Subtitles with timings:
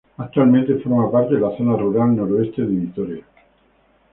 [0.17, 3.23] Actualmente forma parte de la Zona Rural Noroeste de Vitoria.